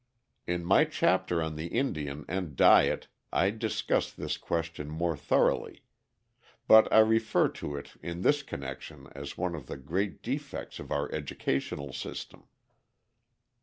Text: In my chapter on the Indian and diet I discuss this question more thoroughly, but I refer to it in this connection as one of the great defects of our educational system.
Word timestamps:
In 0.47 0.65
my 0.65 0.83
chapter 0.85 1.43
on 1.43 1.55
the 1.55 1.67
Indian 1.67 2.25
and 2.27 2.55
diet 2.55 3.07
I 3.31 3.51
discuss 3.51 4.11
this 4.11 4.35
question 4.35 4.89
more 4.89 5.15
thoroughly, 5.15 5.83
but 6.67 6.91
I 6.91 6.97
refer 7.01 7.49
to 7.49 7.75
it 7.77 7.93
in 8.01 8.21
this 8.23 8.41
connection 8.41 9.09
as 9.11 9.37
one 9.37 9.53
of 9.53 9.67
the 9.67 9.77
great 9.77 10.23
defects 10.23 10.79
of 10.79 10.91
our 10.91 11.11
educational 11.11 11.93
system. 11.93 12.45